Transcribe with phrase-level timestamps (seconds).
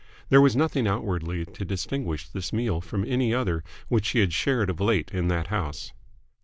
[0.29, 4.71] There was nothing outwardly to distinguish this meal from any other which she had shared
[4.71, 5.93] of late in that house.